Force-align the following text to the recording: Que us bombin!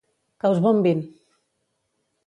Que 0.43 0.49
us 0.53 0.61
bombin! 0.65 1.05